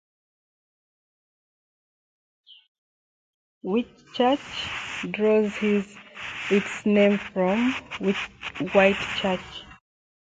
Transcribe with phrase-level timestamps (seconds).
[3.63, 4.39] Whitchurch
[5.11, 5.53] draws
[6.49, 7.71] its name from
[8.73, 9.39] "White Church".